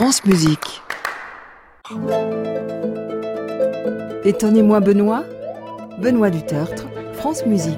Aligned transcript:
France 0.00 0.24
Musique. 0.24 0.80
Étonnez-moi 4.24 4.80
Benoît 4.80 5.24
Benoît 5.98 6.30
Dutertre, 6.30 6.86
France 7.12 7.44
Musique. 7.44 7.76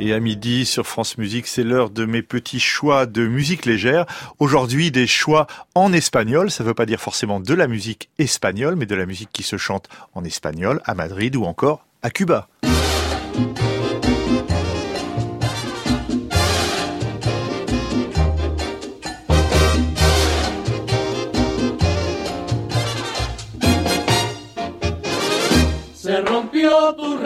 Et 0.00 0.14
à 0.14 0.20
midi 0.20 0.64
sur 0.64 0.86
France 0.86 1.18
Musique, 1.18 1.46
c'est 1.46 1.64
l'heure 1.64 1.90
de 1.90 2.06
mes 2.06 2.22
petits 2.22 2.60
choix 2.60 3.04
de 3.04 3.26
musique 3.26 3.66
légère. 3.66 4.06
Aujourd'hui, 4.38 4.90
des 4.90 5.06
choix 5.06 5.46
en 5.74 5.92
espagnol. 5.92 6.50
Ça 6.50 6.64
ne 6.64 6.68
veut 6.68 6.74
pas 6.74 6.86
dire 6.86 7.02
forcément 7.02 7.38
de 7.38 7.52
la 7.52 7.66
musique 7.66 8.08
espagnole, 8.18 8.76
mais 8.76 8.86
de 8.86 8.94
la 8.94 9.04
musique 9.04 9.32
qui 9.34 9.42
se 9.42 9.58
chante 9.58 9.86
en 10.14 10.24
espagnol 10.24 10.80
à 10.86 10.94
Madrid 10.94 11.36
ou 11.36 11.44
encore 11.44 11.84
à 12.00 12.08
Cuba. 12.08 12.48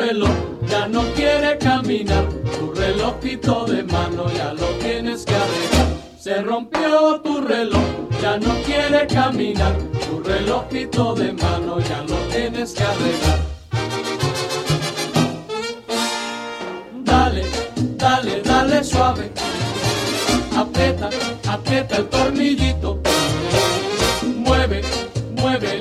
Reloj, 0.07 0.31
ya 0.69 0.87
no 0.89 1.03
quiere 1.15 1.59
caminar. 1.59 2.25
Tu 2.59 2.73
relojito 2.73 3.65
de 3.67 3.83
mano 3.83 4.31
ya 4.31 4.53
lo 4.53 4.67
tienes 4.79 5.25
que 5.25 5.35
arreglar. 5.35 5.89
Se 6.19 6.43
rompió 6.43 7.21
tu 7.25 7.41
reloj, 7.41 7.87
ya 8.23 8.39
no 8.39 8.55
quiere 8.65 9.07
caminar. 9.07 9.75
Tu 10.07 10.21
relojito 10.23 11.15
de 11.15 11.33
mano 11.33 11.81
ya 11.81 12.03
lo 12.03 12.17
tienes 12.33 12.73
que 12.75 12.85
arreglar. 12.85 13.39
Dale, 17.05 17.45
dale, 17.97 18.43
dale 18.43 18.85
suave. 18.85 19.31
Aprieta, 20.57 21.11
aprieta 21.49 21.97
el 21.97 22.07
tornillito. 22.07 23.01
Mueve, 24.47 24.83
mueve 25.41 25.81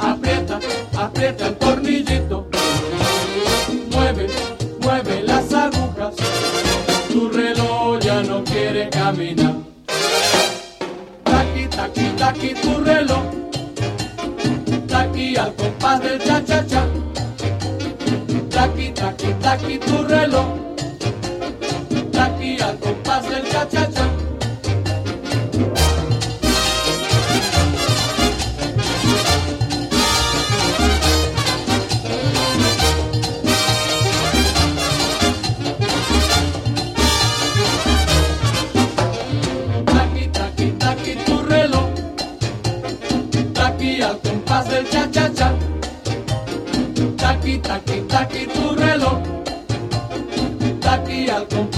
Aprieta, 0.00 0.60
aprieta 0.96 1.46
el 1.48 1.56
tornillito. 1.56 2.46
Mueve, 3.90 4.28
mueve 4.80 5.22
las 5.22 5.52
agujas. 5.52 6.14
Tu 7.12 7.28
reloj 7.28 8.00
ya 8.00 8.22
no 8.22 8.44
quiere 8.44 8.88
caminar. 8.90 9.54
Taqui, 11.24 11.66
taqui, 11.68 12.06
taqui 12.18 12.54
tu 12.54 12.84
reloj. 12.84 13.24
Taqui 14.88 15.36
al 15.36 15.54
compás 15.54 16.02
del 16.02 16.18
cha-cha-cha. 16.22 16.86
Taqui, 18.50 18.92
taqui, 18.92 19.34
taqui 19.40 19.78
tu 19.78 20.02
reloj. 20.06 20.65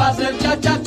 hacer 0.08 0.38
cha 0.38 0.56
cha 0.56 0.77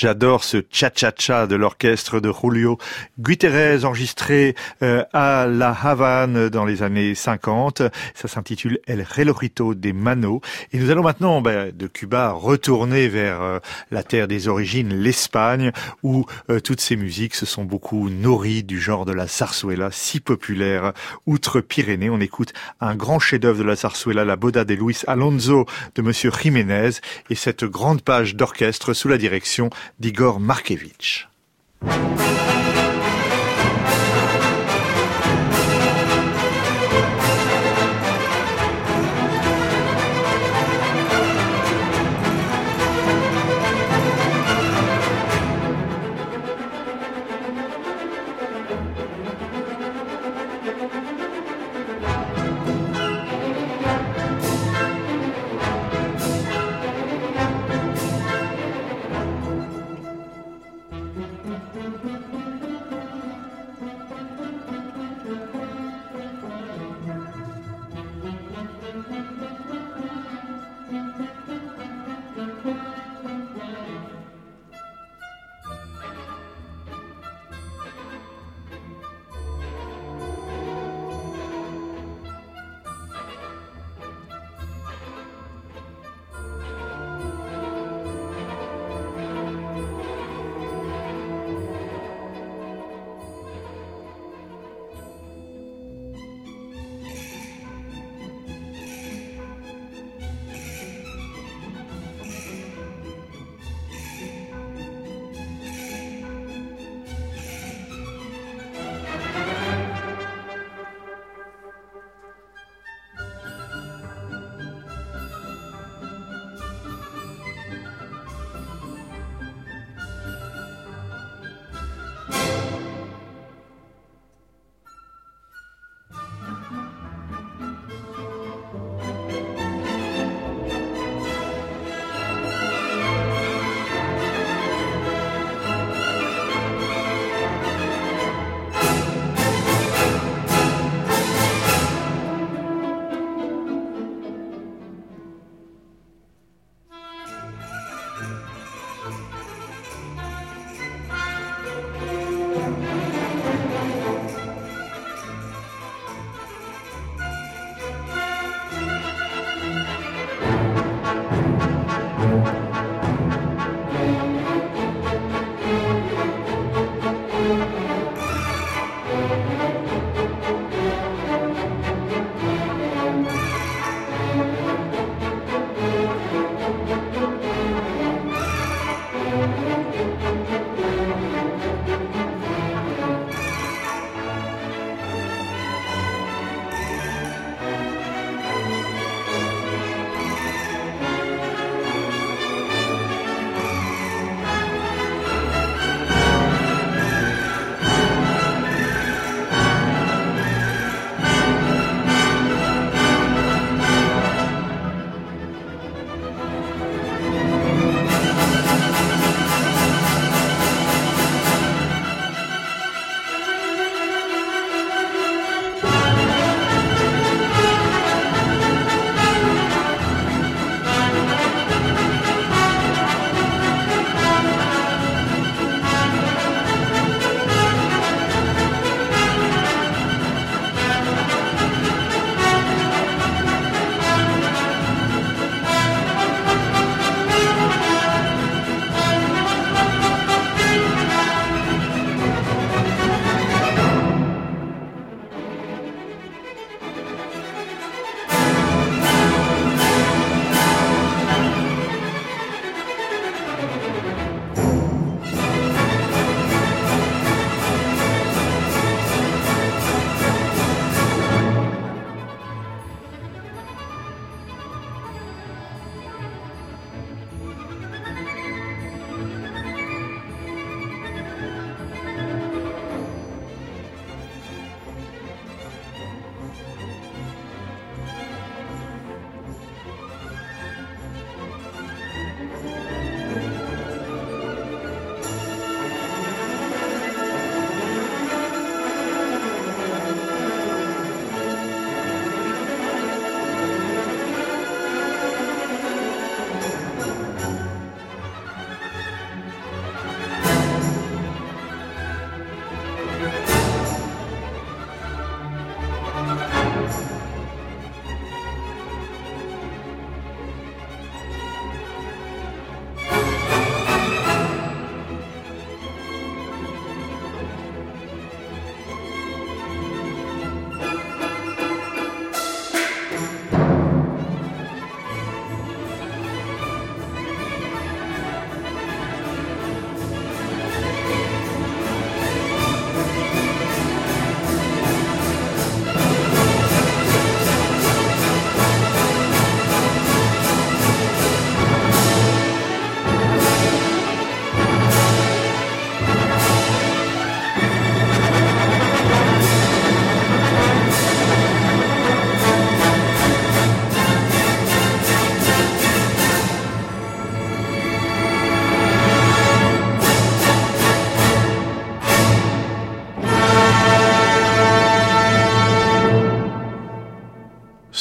J'adore 0.00 0.44
ce 0.44 0.64
cha-cha-cha 0.70 1.46
de 1.46 1.56
l'orchestre 1.56 2.20
de 2.20 2.32
Julio 2.32 2.78
Guterres 3.18 3.84
enregistré 3.84 4.54
euh, 4.82 5.04
à 5.12 5.46
La 5.46 5.72
Havane 5.72 6.48
dans 6.48 6.64
les 6.64 6.82
années 6.82 7.14
50. 7.14 7.82
Ça 8.14 8.26
s'intitule 8.26 8.78
El 8.86 9.02
Relojito 9.02 9.74
de 9.74 9.92
Mano. 9.92 10.40
Et 10.72 10.78
nous 10.78 10.90
allons 10.90 11.02
maintenant 11.02 11.42
ben, 11.42 11.70
de 11.76 11.86
Cuba 11.86 12.30
retourner 12.30 13.08
vers 13.08 13.42
euh, 13.42 13.58
la 13.90 14.02
terre 14.02 14.26
des 14.26 14.48
origines, 14.48 14.94
l'Espagne, 14.94 15.70
où 16.02 16.24
euh, 16.48 16.60
toutes 16.60 16.80
ces 16.80 16.96
musiques 16.96 17.34
se 17.34 17.44
sont 17.44 17.64
beaucoup 17.64 18.08
nourries 18.08 18.62
du 18.62 18.80
genre 18.80 19.04
de 19.04 19.12
la 19.12 19.26
zarzuela, 19.26 19.90
si 19.92 20.20
populaire 20.20 20.94
outre-Pyrénées. 21.26 22.08
On 22.08 22.20
écoute 22.20 22.54
un 22.80 22.94
grand 22.94 23.18
chef-d'œuvre 23.18 23.58
de 23.58 23.64
la 23.64 23.76
zarzuela, 23.76 24.24
la 24.24 24.36
Boda 24.36 24.64
de 24.64 24.72
Luis 24.72 25.02
Alonso 25.06 25.66
de 25.94 26.00
Monsieur 26.00 26.30
Jiménez, 26.30 26.92
et 27.28 27.34
cette 27.34 27.66
grande 27.66 28.00
page 28.00 28.34
d'orchestre 28.34 28.94
sous 28.94 29.08
la 29.08 29.18
direction 29.18 29.68
d'Igor 29.98 30.40
Markevitch. 30.40 31.28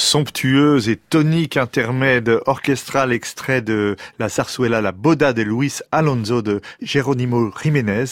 Somptueuse 0.10 0.90
et 0.90 0.96
tonique 0.96 1.56
intermède 1.56 2.40
orchestral 2.48 3.14
extrait 3.14 3.62
de 3.62 3.96
la 4.18 4.28
zarzuela 4.28 4.82
La 4.82 4.92
Boda 4.92 5.34
de 5.34 5.44
Luis 5.44 5.82
Alonso 5.92 6.42
de 6.42 6.62
Jerónimo 6.82 7.52
Jiménez. 7.62 8.06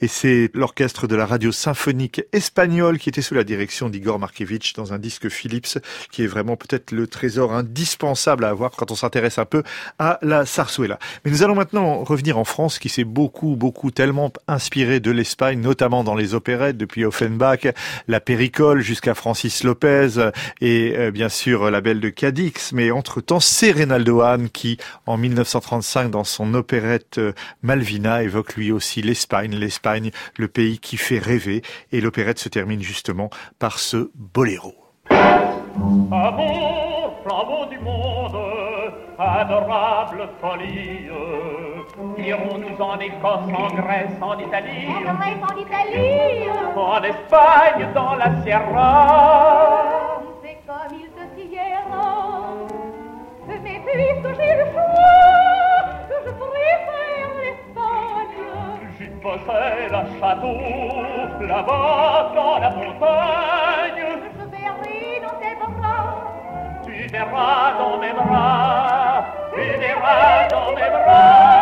Et 0.00 0.08
c'est 0.08 0.50
l'orchestre 0.52 1.06
de 1.06 1.14
la 1.14 1.26
radio 1.26 1.52
symphonique 1.52 2.22
espagnole 2.32 2.98
qui 2.98 3.08
était 3.08 3.22
sous 3.22 3.34
la 3.34 3.44
direction 3.44 3.88
d'Igor 3.88 4.18
Markevitch 4.18 4.72
dans 4.72 4.92
un 4.92 4.98
disque 4.98 5.28
Philips 5.28 5.78
qui 6.10 6.24
est 6.24 6.26
vraiment 6.26 6.56
peut-être 6.56 6.90
le 6.90 7.06
trésor 7.06 7.52
indispensable 7.52 8.44
à 8.44 8.48
avoir 8.48 8.72
quand 8.72 8.90
on 8.90 8.96
s'intéresse 8.96 9.38
un 9.38 9.44
peu 9.44 9.62
à 10.00 10.18
la 10.22 10.44
zarzuela. 10.44 10.98
Mais 11.24 11.30
nous 11.30 11.44
allons 11.44 11.54
maintenant 11.54 12.02
revenir 12.02 12.36
en 12.36 12.44
France 12.44 12.80
qui 12.80 12.88
s'est 12.88 13.04
beaucoup, 13.04 13.54
beaucoup 13.54 13.92
tellement 13.92 14.32
inspiré 14.48 14.98
de 14.98 15.12
l'Espagne, 15.12 15.60
notamment 15.60 16.02
dans 16.02 16.16
les 16.16 16.34
opérettes 16.34 16.78
depuis 16.78 17.04
Offenbach, 17.04 17.68
la 18.08 18.18
Péricole 18.18 18.80
jusqu'à 18.80 19.14
Francis 19.14 19.62
Lopez 19.62 20.30
et 20.60 20.94
euh, 20.96 21.12
bien 21.12 21.28
sûr 21.28 21.43
sur 21.44 21.70
la 21.70 21.82
belle 21.82 22.00
de 22.00 22.08
Cadix, 22.08 22.72
mais 22.72 22.90
entre-temps, 22.90 23.38
c'est 23.38 23.70
Reynaldo 23.70 24.22
Hahn 24.22 24.48
qui, 24.48 24.78
en 25.04 25.18
1935, 25.18 26.10
dans 26.10 26.24
son 26.24 26.54
opérette 26.54 27.18
euh, 27.18 27.34
Malvina, 27.60 28.22
évoque 28.22 28.56
lui 28.56 28.72
aussi 28.72 29.02
l'Espagne, 29.02 29.54
l'Espagne, 29.54 30.10
le 30.38 30.48
pays 30.48 30.78
qui 30.78 30.96
fait 30.96 31.18
rêver, 31.18 31.60
et 31.92 32.00
l'opérette 32.00 32.38
se 32.38 32.48
termine 32.48 32.80
justement 32.80 33.28
par 33.58 33.78
ce 33.78 34.10
boléro. 34.14 34.72
Amour, 35.10 37.20
flambeau 37.26 37.66
du 37.70 37.78
monde, 37.78 38.38
adorable 39.18 40.26
folie, 40.40 41.10
irons-nous 42.26 42.82
en 42.82 42.98
Écosse, 43.00 43.52
en 43.54 43.68
Grèce, 43.74 44.16
en 44.22 44.38
Italie, 44.38 44.88
en 44.88 45.14
Grèce, 45.14 45.42
en 45.42 45.56
Italie, 45.60 46.48
en 46.74 47.02
Espagne, 47.02 47.92
dans 47.94 48.14
la 48.14 48.42
Sierra. 48.42 50.03
Là-bas 61.46 62.32
dans 62.34 62.58
la 62.58 62.70
montagne. 62.70 64.04
Je 64.36 64.44
verrai 64.50 65.20
dans 65.22 65.36
tes 65.40 65.54
bras. 65.60 66.82
Tu 66.84 67.06
verras 67.08 67.72
dans 67.78 67.98
mes 67.98 68.12
bras, 68.12 69.24
tu 69.54 69.60
verras 69.78 70.48
dans 70.48 70.70
mes 70.74 70.90
bras. 70.90 71.53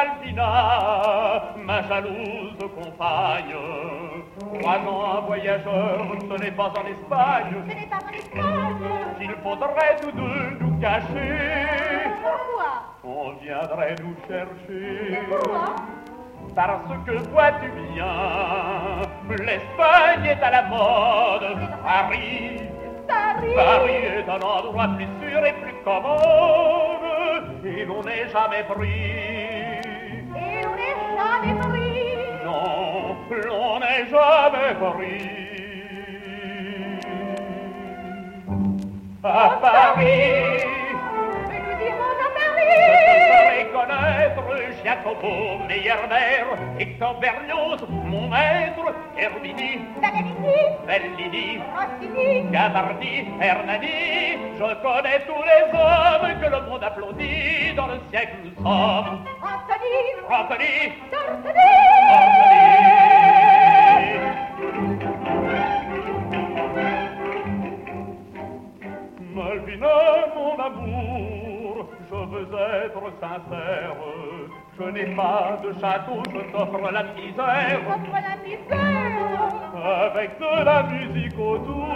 Balbina, 0.00 1.56
ma 1.56 1.82
jalouse 1.82 2.56
compagne. 2.74 3.54
Trois 4.60 4.78
ans 4.90 5.04
un 5.16 5.20
voyageur, 5.26 6.06
ce 6.22 6.42
n'est 6.42 6.50
pas 6.52 6.72
en 6.80 6.86
Espagne. 6.94 7.54
Ce 7.68 7.74
n'est 7.74 7.86
pas 7.86 7.96
en 7.96 8.12
Espagne. 8.14 8.76
Qu'il 9.18 9.34
faudrait 9.42 9.96
tous 10.00 10.12
deux 10.12 10.58
nous 10.60 10.80
cacher. 10.80 12.06
Pourquoi? 12.22 12.70
On 13.04 13.32
viendrait 13.42 13.96
nous 14.02 14.16
chercher. 14.26 15.18
Pourquoi? 15.28 15.76
Parce 16.54 17.04
que 17.06 17.14
vois-tu 17.28 17.70
bien, 17.92 18.14
l'Espagne 19.28 20.24
est 20.24 20.42
à 20.42 20.50
la 20.50 20.62
mode, 20.62 21.58
Paris, 21.84 22.62
Paris, 23.06 23.54
Paris 23.54 24.04
est 24.16 24.28
un 24.28 24.40
endroit 24.40 24.88
plus 24.96 25.08
sûr 25.20 25.44
et 25.44 25.52
plus 25.52 25.74
commode, 25.84 27.64
et 27.64 27.84
l'on 27.84 28.02
n'est 28.02 28.28
jamais 28.30 28.64
pris 28.64 29.29
Non, 32.50 33.16
l'on 33.30 33.78
n'est 33.78 34.06
jamais 34.10 34.74
pris. 34.80 35.30
À 39.22 39.50
Paris, 39.60 40.64
Mais 41.48 41.60
nous 41.60 41.86
irons 41.86 42.12
à 42.16 42.26
je 42.26 42.38
Paris. 42.38 42.72
ferai 43.30 43.62
connaître 43.70 44.48
Jacopo 44.84 45.32
Meyerbeer, 45.68 46.46
Hector 46.80 47.20
Berlioz, 47.20 47.80
mon 47.90 48.28
maître, 48.28 48.86
Herbini, 49.16 49.72
Paganini. 50.00 50.58
Bellini, 50.86 51.60
Rossini? 51.76 52.50
Gavarni, 52.50 53.28
Hernani. 53.40 54.38
Je 54.58 54.74
connais 54.82 55.20
tous 55.26 55.42
les 55.50 55.78
hommes 55.78 56.40
que 56.40 56.48
le 56.50 56.60
monde 56.70 56.82
applaudit 56.82 57.74
dans 57.76 57.86
le 57.88 58.00
siècle 58.10 58.36
où 58.42 58.48
nous 58.48 58.54
sommes. 58.56 59.24
Anthony? 59.42 59.96
Anthony? 60.30 60.92
Anthony. 61.12 62.39
Amour, 70.70 71.86
je 72.10 72.14
veux 72.14 72.48
être 72.84 73.02
sincère. 73.20 73.96
Je 74.78 74.84
n'ai 74.84 75.14
pas 75.14 75.58
de 75.62 75.72
château, 75.80 76.22
je 76.32 76.40
t'offre 76.52 76.90
la 76.90 77.02
misère. 77.02 77.80
Contre 77.84 78.12
la 78.14 78.36
misère. 78.46 79.50
Avec 80.12 80.38
de 80.38 80.64
la 80.64 80.82
musique 80.84 81.38
autour, 81.38 81.86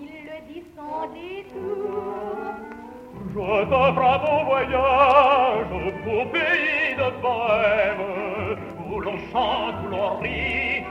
Il 0.00 0.24
le 0.24 0.52
dit 0.52 0.64
sans 0.76 1.06
détour. 1.14 2.54
je 3.34 3.64
t'offre 3.70 4.02
un 4.02 4.18
beau 4.18 4.44
voyage 4.46 5.72
au 5.72 6.24
pays 6.26 6.94
de 6.96 7.08
Bohème, 7.22 8.58
où 8.90 9.00
l'on 9.00 9.18
chante, 9.32 9.74
où 9.84 9.88
l'on 9.90 10.18
rit, 10.18 10.84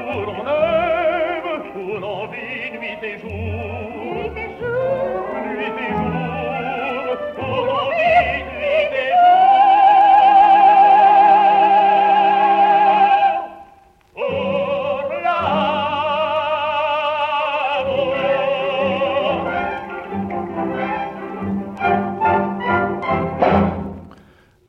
où 0.00 0.20
l'on 0.26 0.42
aime, 0.46 1.62
où 1.76 1.98
l'on 2.00 2.26
vit 2.26 2.70
nuit 2.78 2.98
et 3.02 3.18
jour. 3.18 3.87
Nuit 5.68 5.84
et 5.84 5.92
jour. 5.92 6.07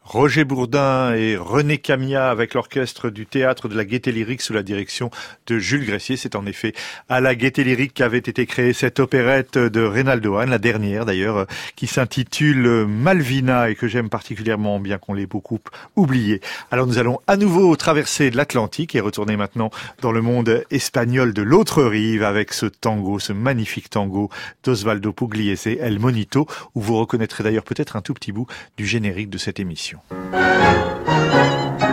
Roger 0.10 0.44
Bourdin 0.44 1.14
et 1.14 1.38
René 1.38 1.78
Camia 1.78 2.32
avec 2.32 2.56
l'orchestre 2.56 3.12
du 3.12 3.28
théâtre 3.28 3.68
de 3.68 3.78
la 3.78 3.86
Gaîté 3.86 4.12
Lyrique 4.12 4.42
sous 4.42 4.54
la 4.54 4.64
direction 4.64 5.12
de 5.46 5.60
Jules 5.60 5.86
Gressier. 5.86 6.18
C'est 6.18 6.36
en 6.36 6.48
effet 6.48 6.74
à 7.10 7.22
la 7.22 7.36
Gaîté 7.36 7.64
Lyrique 7.64 7.94
qu'avait 7.94 8.18
été 8.18 8.48
créée 8.48 8.74
cette 8.74 9.00
opérette 9.00 9.60
de 9.60 9.82
Reynaldo 9.82 10.38
Hahn, 10.38 10.50
la 10.50 10.58
dernière 10.58 11.06
d'ailleurs, 11.06 11.46
qui 11.76 11.86
s'intitule 11.86 12.88
Malvina 12.88 13.70
et 13.70 13.76
que 13.76 13.88
j'aime 13.88 14.10
particulièrement 14.10 14.80
bien 14.80 14.98
qu'on 14.98 15.14
l'ait 15.14 15.28
beaucoup 15.28 15.60
oublié. 15.96 16.42
Alors 16.72 16.88
nous 16.88 16.98
allons 16.98 17.20
à 17.28 17.38
nouveau 17.38 17.76
traverser 17.76 18.32
l'Atlantique 18.32 18.96
et 18.96 19.02
retourner 19.02 19.38
maintenant 19.38 19.70
dans 20.02 20.12
le 20.12 20.24
monde 20.24 20.64
espagnol 20.72 21.36
de 21.36 21.44
l'autre 21.44 21.84
rive 21.84 22.24
avec 22.24 22.54
ce 22.54 22.66
tango, 22.66 23.20
ce 23.20 23.32
magnifique 23.32 23.92
tango 23.92 24.32
d'Osvaldo 24.64 25.14
Pugliese, 25.14 25.68
El 25.68 26.00
Monito, 26.00 26.48
où 26.74 26.82
vous 26.82 26.98
reconnaîtrez 26.98 27.44
d'ailleurs 27.44 27.64
peut-être 27.64 27.96
un 27.96 28.02
tout 28.02 28.16
petit 28.16 28.32
bout 28.32 28.48
du 28.76 28.88
générique 28.88 29.30
de 29.30 29.38
cette 29.38 29.60
émission. 29.60 29.99
よ。 30.12 31.89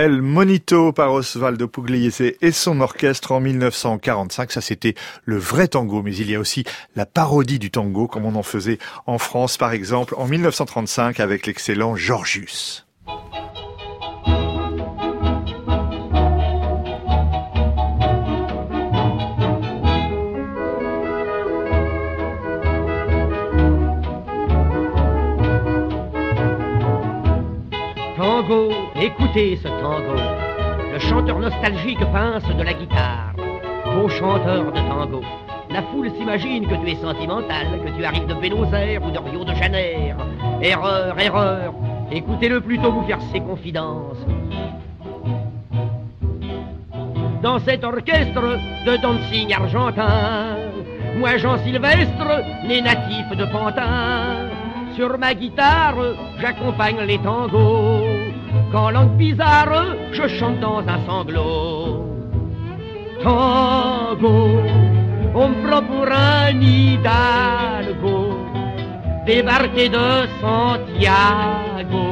El 0.00 0.22
Monito 0.22 0.92
par 0.92 1.12
Osvaldo 1.12 1.66
Pugliese 1.66 2.36
et 2.40 2.52
son 2.52 2.80
orchestre 2.82 3.32
en 3.32 3.40
1945. 3.40 4.52
Ça, 4.52 4.60
c'était 4.60 4.94
le 5.24 5.38
vrai 5.38 5.66
tango, 5.66 6.02
mais 6.02 6.14
il 6.14 6.30
y 6.30 6.36
a 6.36 6.38
aussi 6.38 6.62
la 6.94 7.04
parodie 7.04 7.58
du 7.58 7.72
tango, 7.72 8.06
comme 8.06 8.24
on 8.24 8.36
en 8.36 8.44
faisait 8.44 8.78
en 9.06 9.18
France, 9.18 9.56
par 9.56 9.72
exemple, 9.72 10.14
en 10.16 10.28
1935 10.28 11.18
avec 11.18 11.48
l'excellent 11.48 11.96
Georgius. 11.96 12.87
Chanter 29.18 29.56
ce 29.56 29.68
tango. 29.68 30.16
Le 30.92 30.98
chanteur 30.98 31.38
nostalgique 31.38 32.04
pince 32.12 32.44
de 32.56 32.62
la 32.62 32.72
guitare. 32.72 33.34
Beau 33.94 34.08
chanteur 34.08 34.72
de 34.72 34.80
tango. 34.88 35.22
La 35.70 35.82
foule 35.82 36.10
s'imagine 36.16 36.66
que 36.66 36.74
tu 36.74 36.90
es 36.90 36.96
sentimental, 36.96 37.66
que 37.84 37.90
tu 37.90 38.04
arrives 38.04 38.26
de 38.26 38.34
Buenos 38.34 38.72
Aires 38.72 39.02
ou 39.04 39.10
de 39.10 39.18
Rio 39.18 39.44
de 39.44 39.54
Janeiro. 39.54 40.20
Erreur, 40.62 41.18
erreur. 41.18 41.74
Écoutez-le 42.10 42.60
plutôt 42.60 42.90
vous 42.90 43.02
faire 43.02 43.20
ses 43.32 43.40
confidences. 43.40 44.24
Dans 47.42 47.58
cet 47.60 47.84
orchestre 47.84 48.58
de 48.86 48.96
dancing 48.96 49.52
argentin, 49.52 50.56
moi 51.18 51.36
Jean 51.36 51.58
Sylvestre, 51.58 52.42
né 52.66 52.80
natif 52.80 53.28
de 53.36 53.44
Pantin, 53.44 54.48
sur 54.96 55.16
ma 55.18 55.34
guitare 55.34 55.96
j'accompagne 56.40 57.00
les 57.06 57.18
tangos. 57.18 58.27
Quand 58.72 58.90
langue 58.90 59.16
bizarre, 59.16 59.96
je 60.12 60.28
chante 60.28 60.60
dans 60.60 60.80
un 60.80 60.98
sanglot. 61.06 62.04
Tango, 63.22 64.60
on 65.34 65.48
me 65.48 65.66
prend 65.66 65.82
pour 65.82 66.06
un 66.06 66.60
hidalgo, 66.60 68.38
débarqué 69.26 69.88
de 69.88 70.26
Santiago. 70.40 72.06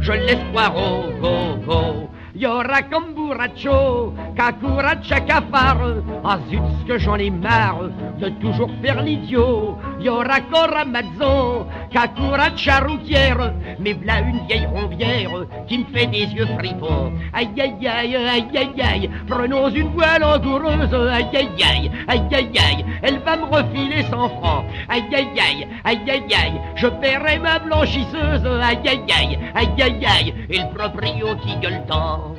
Je 0.00 0.12
l'espoir 0.12 0.74
au 0.76 1.10
go-go. 1.20 2.08
Yora 2.34 2.82
Camburaccio, 3.28 4.14
Kakuracha 4.34 5.20
Cafare. 5.20 6.02
Ah 6.24 6.38
zut, 6.48 6.62
ce 6.80 6.84
que 6.86 6.98
j'en 6.98 7.16
ai 7.16 7.30
marre 7.30 7.90
de 8.18 8.30
toujours 8.40 8.70
faire 8.80 9.02
l'idiot. 9.02 9.76
Yora 10.00 10.40
Coramazzo, 10.40 11.66
Kakuracha 11.92 12.80
Routière. 12.80 13.52
Mais 13.80 13.92
v'là 13.92 14.20
une 14.20 14.46
vieille 14.46 14.66
ronvière 14.66 15.44
qui 15.66 15.78
me 15.78 15.84
fait 15.92 16.06
des 16.06 16.24
yeux 16.24 16.46
fripons. 16.58 17.12
Aïe 17.34 17.50
aïe 17.60 17.86
aïe, 17.86 18.16
aïe 18.16 18.48
aïe 18.56 18.82
aïe, 18.82 19.10
prenons 19.26 19.68
une 19.68 19.88
voile 19.88 20.22
langoureuse. 20.22 20.94
Aïe 20.94 21.28
aïe 21.34 21.62
aïe, 21.62 21.90
aïe 22.08 22.22
aïe 22.32 22.58
aïe, 22.58 22.84
elle 23.02 23.18
va 23.18 23.36
me 23.36 23.44
refiler 23.44 24.04
100 24.04 24.28
francs. 24.40 24.64
Aïe 24.88 25.04
aïe 25.12 25.28
aïe, 25.38 25.68
aïe 25.84 26.10
aïe 26.10 26.34
aïe, 26.34 26.60
je 26.76 26.86
paierai 26.86 27.38
ma 27.38 27.58
blanchisseuse. 27.58 28.46
Aïe 28.46 28.88
aïe 28.88 29.02
aïe, 29.20 29.38
aïe 29.54 29.82
aïe 29.82 30.06
aïe, 30.06 30.34
et 30.48 30.58
le 30.58 30.74
proprio 30.74 31.36
qui 31.42 31.56
gueule 31.58 31.84
tant. 31.86 32.34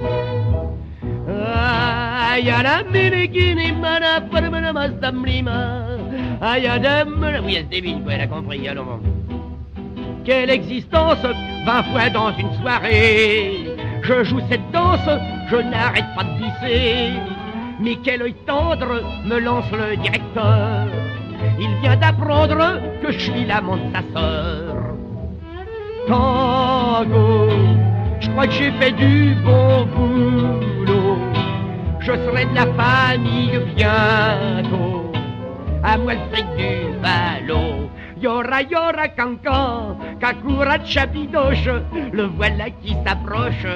Aïe 1.39 2.49
à 2.49 2.63
la 2.63 2.83
mana 3.73 4.21
parmana 4.21 4.73
mastamlima. 4.73 5.85
Dame, 6.41 7.41
oui, 7.45 7.55
elle 7.57 7.65
se 7.65 7.69
débile, 7.69 8.01
elle 8.09 8.21
a 8.21 8.27
compris, 8.27 8.67
allons. 8.67 8.99
Quelle 10.23 10.49
existence, 10.49 11.25
vingt 11.65 11.83
fois 11.83 12.09
dans 12.09 12.31
une 12.37 12.53
soirée. 12.61 13.65
Je 14.01 14.23
joue 14.23 14.41
cette 14.49 14.71
danse, 14.71 15.09
je 15.49 15.57
n'arrête 15.57 16.05
pas 16.15 16.23
de 16.23 16.37
glisser. 16.37 17.13
Mais 17.81 17.95
quel 18.03 18.21
œil 18.21 18.35
tendre 18.45 19.01
me 19.25 19.39
lance 19.39 19.71
le 19.71 19.95
directeur. 19.97 20.87
Il 21.59 21.73
vient 21.81 21.95
d'apprendre 21.95 22.79
que 23.01 23.11
je 23.11 23.19
suis 23.19 23.45
l'amant 23.45 23.77
de 23.77 23.91
sa 23.93 24.01
sœur. 24.13 24.75
Tango, 26.07 27.49
je 28.19 28.29
crois 28.29 28.47
que 28.47 28.53
j'ai 28.53 28.71
fait 28.71 28.91
du 28.91 29.35
bon 29.45 29.85
boulot. 29.85 30.98
Je 32.09 32.15
serai 32.25 32.45
de 32.45 32.55
la 32.55 32.65
famille 32.73 33.59
bientôt. 33.75 35.11
À 35.83 35.95
moi 35.95 36.15
le 36.15 36.19
fric 36.31 36.47
du 36.57 36.97
ballot. 37.03 37.87
Yora 38.19 38.63
yora 38.63 39.09
cancan, 39.09 39.95
kakura 40.19 40.79
chapidoche, 40.79 41.69
le 42.11 42.23
voilà 42.23 42.71
qui 42.81 42.95
s'approche. 43.05 43.67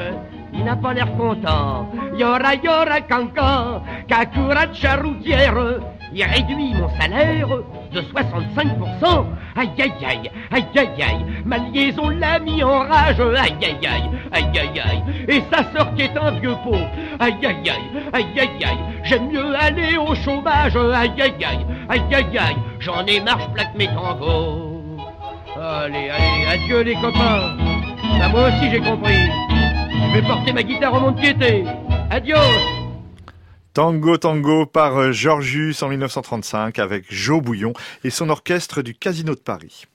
Il 0.51 0.63
n'a 0.63 0.75
pas 0.75 0.95
l'air 0.95 1.15
content. 1.15 1.91
Yora 2.17 2.55
yora 2.55 3.01
cancan, 3.01 3.83
kakura 4.07 4.65
charoutière. 4.73 5.79
Il 6.15 6.23
réduit 6.23 6.73
mon 6.75 6.89
salaire 6.99 7.47
de 7.91 8.01
65%. 8.01 9.25
Aïe 9.55 9.69
aïe 9.79 9.93
aïe, 10.05 10.31
aïe 10.51 10.65
aïe 10.75 11.03
aïe, 11.03 11.25
ma 11.45 11.57
liaison 11.57 12.09
l'a 12.09 12.39
mis 12.39 12.63
en 12.63 12.79
rage. 12.79 13.19
Aïe 13.19 13.55
aïe 13.61 13.87
aïe, 13.87 14.09
aïe 14.31 14.59
aïe 14.59 14.79
aïe, 14.79 15.03
et 15.27 15.43
sa 15.51 15.63
sœur 15.71 15.93
qui 15.95 16.03
est 16.03 16.17
un 16.17 16.31
vieux 16.31 16.55
pot. 16.63 16.75
Aïe 17.19 17.35
aïe 17.43 17.69
aïe, 17.69 18.03
aïe 18.13 18.39
aïe 18.39 18.63
aïe, 18.63 18.77
j'aime 19.03 19.29
mieux 19.29 19.55
aller 19.55 19.97
au 19.97 20.13
chômage. 20.15 20.75
Aïe 20.75 21.13
aïe 21.19 21.45
aïe, 21.45 21.65
aïe 21.89 22.01
aïe 22.13 22.37
aïe, 22.37 22.55
j'en 22.79 23.05
ai 23.05 23.19
marre, 23.19 23.39
je 23.39 23.49
plaque 23.53 23.75
mes 23.75 23.87
tangos. 23.87 24.97
Allez, 25.59 26.09
allez, 26.09 26.45
adieu 26.51 26.81
les 26.81 26.95
copains. 26.95 27.57
Bah, 28.19 28.29
moi 28.29 28.49
aussi 28.49 28.69
j'ai 28.71 28.79
compris. 28.79 29.29
Je 30.09 30.13
vais 30.19 30.27
porter 30.27 30.53
ma 30.53 30.63
guitare 30.63 30.93
au 30.93 30.99
monde 30.99 31.15
piété. 31.15 31.63
Adios. 32.11 32.72
Tango 33.73 34.17
Tango 34.17 34.67
par 34.67 34.97
euh, 34.97 35.11
Georgius 35.11 35.81
en 35.81 35.89
1935 35.89 36.77
avec 36.77 37.05
Joe 37.09 37.41
Bouillon 37.41 37.73
et 38.03 38.11
son 38.11 38.29
orchestre 38.29 38.83
du 38.83 38.93
Casino 38.93 39.33
de 39.33 39.39
Paris. 39.39 39.85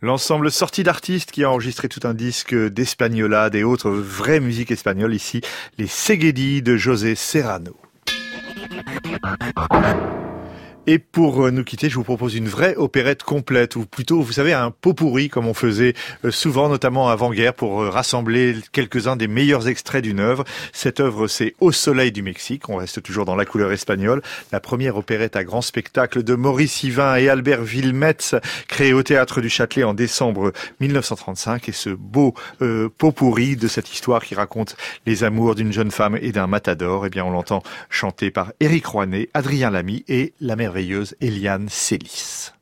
L'ensemble 0.00 0.52
sorti 0.52 0.84
d'artistes 0.84 1.32
qui 1.32 1.42
a 1.42 1.50
enregistré 1.50 1.88
tout 1.88 2.06
un 2.06 2.14
disque 2.14 2.54
d'espagnolade 2.54 3.56
et 3.56 3.64
autres 3.64 3.90
vraies 3.90 4.38
musiques 4.38 4.70
espagnoles 4.70 5.12
ici, 5.12 5.40
les 5.76 5.88
Seguedi 5.88 6.62
de 6.62 6.76
José 6.76 7.16
Serrano. 7.16 7.74
Et 10.90 10.98
pour 10.98 11.44
euh, 11.44 11.50
nous 11.50 11.64
quitter, 11.64 11.90
je 11.90 11.96
vous 11.96 12.02
propose 12.02 12.34
une 12.34 12.48
vraie 12.48 12.74
opérette 12.74 13.22
complète, 13.22 13.76
ou 13.76 13.84
plutôt, 13.84 14.22
vous 14.22 14.32
savez, 14.32 14.54
un 14.54 14.70
pot 14.70 14.94
pourri, 14.94 15.28
comme 15.28 15.46
on 15.46 15.52
faisait 15.52 15.92
euh, 16.24 16.30
souvent, 16.30 16.70
notamment 16.70 17.10
avant-guerre, 17.10 17.52
pour 17.52 17.82
euh, 17.82 17.90
rassembler 17.90 18.56
quelques-uns 18.72 19.14
des 19.14 19.28
meilleurs 19.28 19.68
extraits 19.68 20.02
d'une 20.02 20.18
œuvre. 20.18 20.44
Cette 20.72 21.00
œuvre, 21.00 21.26
c'est 21.26 21.54
Au 21.60 21.72
soleil 21.72 22.10
du 22.10 22.22
Mexique. 22.22 22.70
On 22.70 22.76
reste 22.76 23.02
toujours 23.02 23.26
dans 23.26 23.36
la 23.36 23.44
couleur 23.44 23.70
espagnole. 23.70 24.22
La 24.50 24.60
première 24.60 24.96
opérette 24.96 25.36
à 25.36 25.44
grand 25.44 25.60
spectacle 25.60 26.22
de 26.22 26.34
Maurice 26.34 26.82
Yvain 26.82 27.16
et 27.16 27.28
Albert 27.28 27.64
Villemetz, 27.64 28.36
créée 28.66 28.94
au 28.94 29.02
Théâtre 29.02 29.42
du 29.42 29.50
Châtelet 29.50 29.84
en 29.84 29.92
décembre 29.92 30.54
1935. 30.80 31.68
Et 31.68 31.72
ce 31.72 31.90
beau 31.90 32.32
euh, 32.62 32.88
pot 32.96 33.12
pourri 33.12 33.56
de 33.56 33.68
cette 33.68 33.92
histoire 33.92 34.24
qui 34.24 34.34
raconte 34.34 34.74
les 35.04 35.22
amours 35.22 35.54
d'une 35.54 35.70
jeune 35.70 35.90
femme 35.90 36.18
et 36.22 36.32
d'un 36.32 36.46
matador, 36.46 37.04
eh 37.04 37.10
bien, 37.10 37.26
on 37.26 37.30
l'entend 37.30 37.62
chanter 37.90 38.30
par 38.30 38.54
Éric 38.60 38.86
Roinet, 38.86 39.28
Adrien 39.34 39.68
Lamy 39.68 40.02
et 40.08 40.32
la 40.40 40.56
merveilleuse 40.78 41.16
Eliane 41.20 41.68
Célis. 41.68 42.52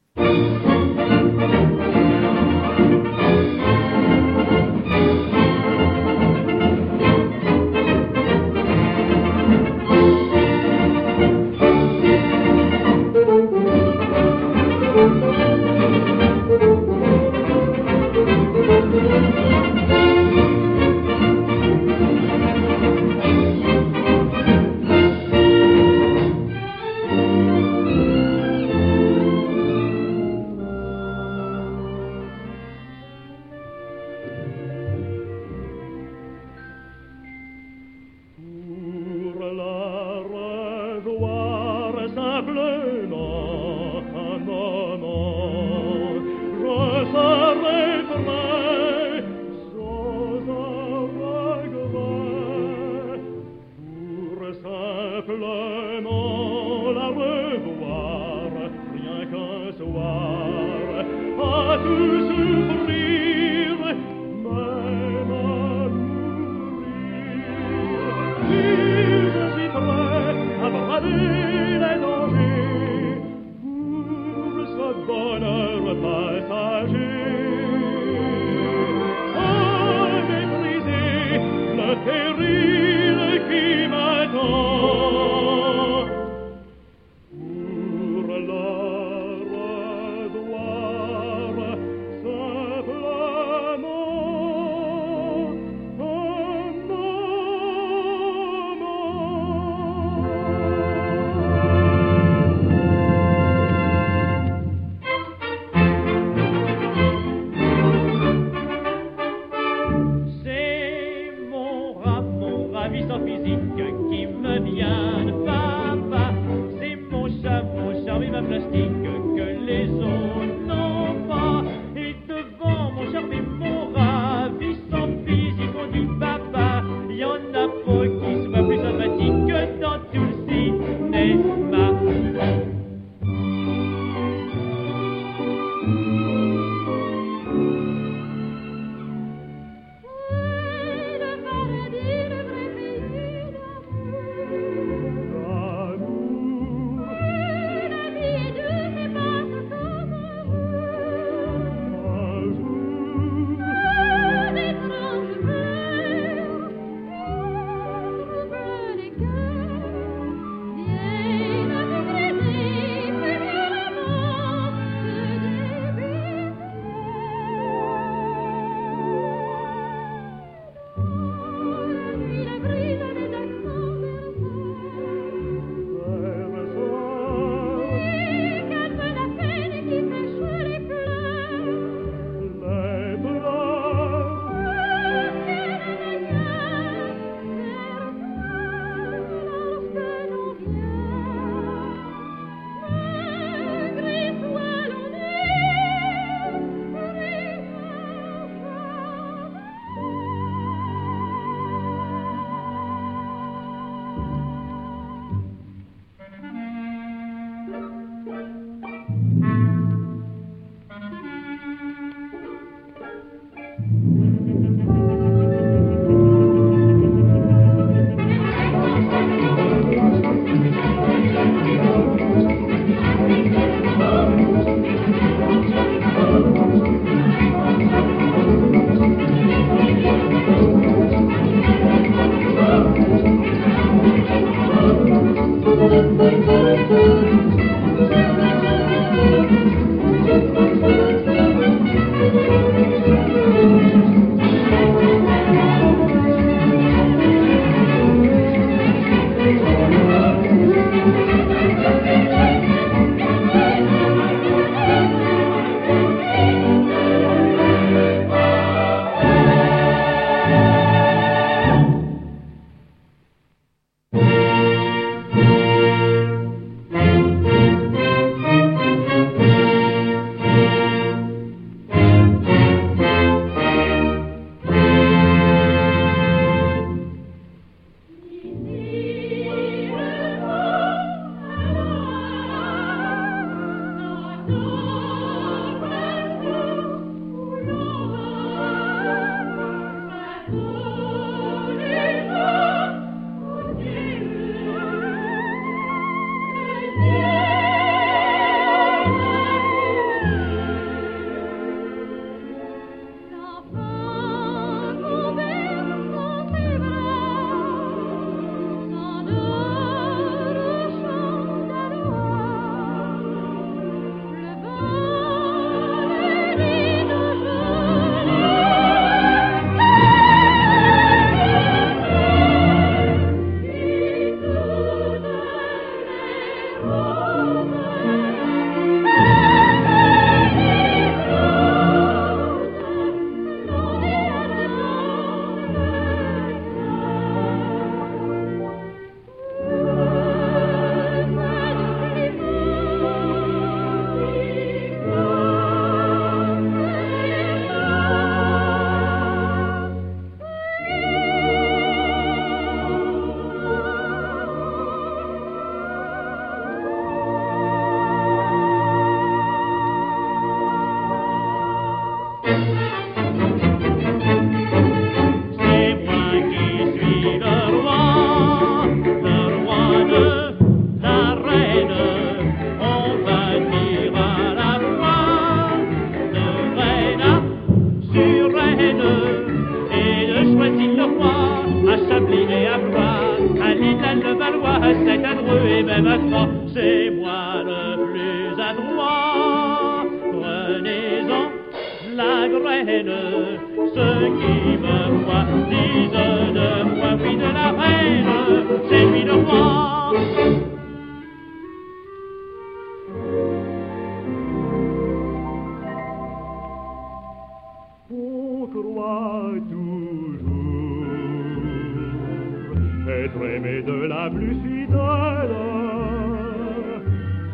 Être 413.27 413.45
aimé 413.45 413.83
de 413.83 414.07
la 414.07 414.31
plus 414.31 414.55
fidèle. 414.65 415.57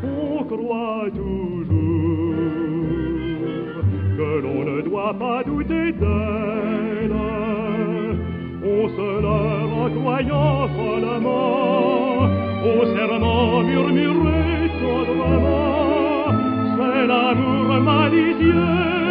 On 0.05 0.45
croit 0.45 1.07
toujours 1.11 1.63
que 4.19 4.31
l'on 4.45 4.65
ne 4.71 4.83
doit 4.83 5.15
pas 5.19 5.43
douter 5.45 5.93
d'elle. 5.93 7.17
On 8.65 8.89
se 8.97 9.09
leurre 9.25 9.73
en 9.85 9.91
croyant 9.99 10.69
follement, 10.77 12.29
au 12.71 12.81
serment 12.95 13.63
murmuré 13.63 14.71
tendrement. 14.83 16.27
C'est 16.77 17.07
l'amour 17.07 17.69
malicieux 17.81 19.02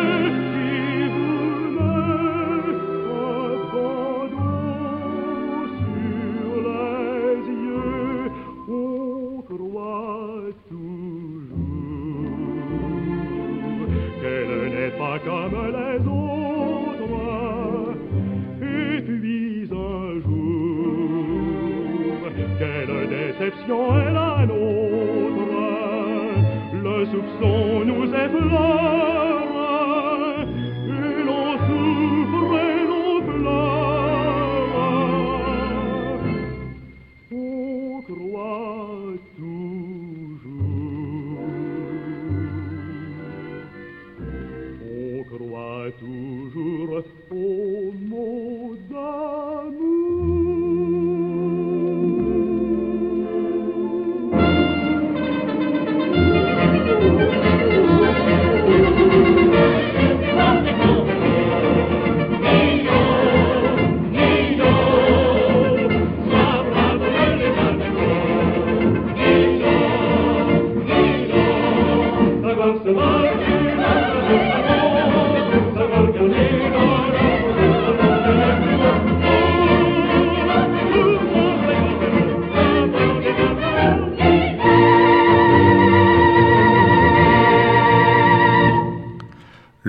nous 28.51 28.80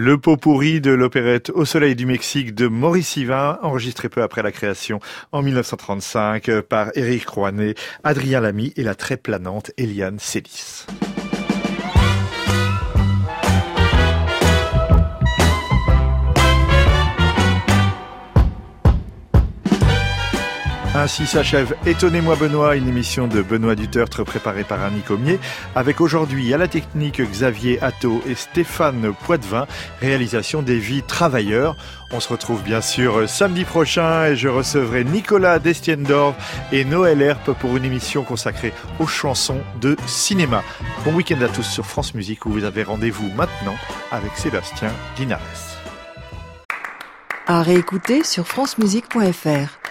Le 0.04 0.18
pot 0.18 0.36
pourri 0.36 0.80
de 0.80 0.90
l'opérette 0.90 1.50
Au 1.50 1.64
soleil 1.64 1.94
du 1.94 2.06
Mexique 2.06 2.56
de 2.56 2.66
Maurice 2.66 3.16
Yvain, 3.16 3.60
enregistré 3.62 4.08
peu 4.08 4.20
après 4.20 4.42
la 4.42 4.50
création 4.50 4.98
en 5.30 5.42
1935 5.42 6.62
par 6.62 6.90
Éric 6.96 7.28
Rouanet, 7.28 7.76
Adrien 8.02 8.40
Lamy 8.40 8.72
et 8.74 8.82
la 8.82 8.96
très 8.96 9.16
planante 9.16 9.70
Eliane 9.78 10.18
Célis. 10.18 10.86
Ainsi 20.94 21.26
s'achève 21.26 21.74
Étonnez-moi 21.87 22.37
Benoît, 22.37 22.76
une 22.76 22.87
émission 22.87 23.26
de 23.26 23.40
Benoît 23.40 23.74
Dutertre 23.74 24.24
préparée 24.24 24.62
par 24.62 24.83
Annie 24.83 25.00
Commier, 25.00 25.40
avec 25.74 26.02
aujourd'hui 26.02 26.52
à 26.52 26.59
la 26.59 26.68
technique 26.68 27.22
Xavier 27.22 27.83
Atto 27.83 28.22
et 28.28 28.35
Stéphane 28.35 29.14
Poitvin, 29.24 29.66
réalisation 30.02 30.61
des 30.61 30.78
vies 30.78 31.02
travailleurs. 31.02 31.76
On 32.12 32.20
se 32.20 32.28
retrouve 32.28 32.62
bien 32.62 32.83
sûr 32.83 33.26
samedi 33.26 33.64
prochain 33.64 34.26
et 34.26 34.37
je 34.37 34.48
recevrai 34.48 35.05
Nicolas 35.05 35.59
Destiendorf 35.59 36.37
et 36.72 36.85
Noël 36.85 37.22
Herpe 37.22 37.52
pour 37.52 37.74
une 37.78 37.87
émission 37.87 38.22
consacrée 38.22 38.74
aux 38.98 39.07
chansons 39.07 39.62
de 39.81 39.96
cinéma. 40.07 40.62
Bon 41.07 41.14
week-end 41.14 41.40
à 41.40 41.48
tous 41.48 41.62
sur 41.62 41.87
France 41.87 42.14
Musique 42.14 42.44
où 42.44 42.50
vous 42.50 42.64
avez 42.64 42.83
rendez-vous 42.83 43.31
maintenant 43.35 43.76
avec 44.11 44.33
Sébastien 44.37 44.92
Linares. 45.18 45.40
À 47.46 47.62
réécouter 47.62 48.24
sur 48.24 48.46
francemusique.fr. 48.46 49.82